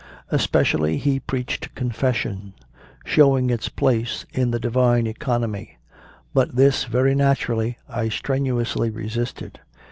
Especially 0.31 0.97
he 0.97 1.19
preached 1.19 1.75
Confession, 1.75 2.53
show 3.05 3.37
ing 3.37 3.51
its 3.51 3.69
place 3.69 4.25
in 4.33 4.49
the 4.49 4.59
divine 4.59 5.05
economy; 5.05 5.77
but 6.33 6.55
this, 6.55 6.85
very 6.85 7.13
naturally, 7.13 7.77
I 7.87 8.09
strenuously 8.09 8.89
resisted. 8.89 9.59